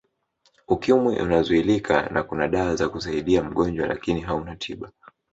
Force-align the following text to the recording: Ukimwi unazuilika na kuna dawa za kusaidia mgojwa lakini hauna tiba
Ukimwi 0.67 1.19
unazuilika 1.21 2.09
na 2.09 2.23
kuna 2.23 2.47
dawa 2.47 2.75
za 2.75 2.89
kusaidia 2.89 3.43
mgojwa 3.43 3.87
lakini 3.87 4.21
hauna 4.21 4.55
tiba 4.55 4.91